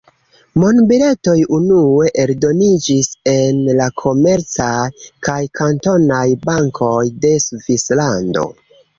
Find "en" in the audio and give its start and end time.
3.33-3.59